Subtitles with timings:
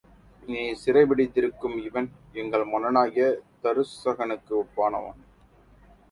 [0.43, 2.07] நீ சிறை பிடித்திருக்கும் இவன்
[2.33, 3.25] எங்கள் மன்னனாகிய
[3.63, 5.21] தருசகனுக்கு ஒப்பானவன்!